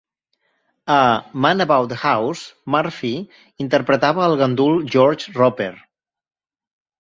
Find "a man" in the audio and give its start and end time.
0.93-1.59